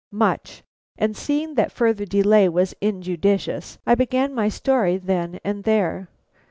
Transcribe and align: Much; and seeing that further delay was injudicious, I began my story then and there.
Much; 0.11 0.63
and 0.97 1.15
seeing 1.15 1.53
that 1.53 1.71
further 1.71 2.05
delay 2.05 2.49
was 2.49 2.73
injudicious, 2.81 3.77
I 3.85 3.93
began 3.93 4.33
my 4.33 4.49
story 4.49 4.97
then 4.97 5.39
and 5.43 5.63
there. 5.63 6.09